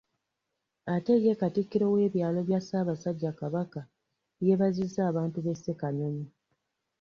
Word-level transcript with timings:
Ate 0.95 1.13
ye 1.25 1.33
Katikkiro 1.41 1.85
w’ebyalo 1.95 2.39
bya 2.47 2.59
Ssaabasajja 2.61 3.31
Kabaka, 3.39 3.81
yeebazizza 4.45 5.01
abantu 5.11 5.37
b’e 5.43 5.53
Ssekanyonyi. 5.57 6.25